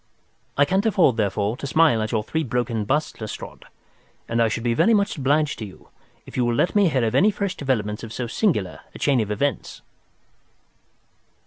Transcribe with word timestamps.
I 0.57 0.65
can't 0.65 0.87
afford, 0.87 1.17
therefore, 1.17 1.55
to 1.57 1.67
smile 1.67 2.01
at 2.01 2.11
your 2.11 2.23
three 2.23 2.43
broken 2.43 2.85
busts, 2.85 3.21
Lestrade, 3.21 3.65
and 4.27 4.41
I 4.41 4.47
shall 4.47 4.63
be 4.63 4.73
very 4.73 4.95
much 4.95 5.15
obliged 5.15 5.59
to 5.59 5.65
you 5.67 5.89
if 6.25 6.35
you 6.35 6.43
will 6.43 6.55
let 6.55 6.75
me 6.75 6.89
hear 6.89 7.05
of 7.05 7.13
any 7.13 7.29
fresh 7.29 7.53
development 7.55 8.01
of 8.01 8.11
so 8.11 8.25
singular 8.25 8.79
a 8.95 8.97
chain 8.97 9.19
of 9.21 9.29
events." 9.29 9.83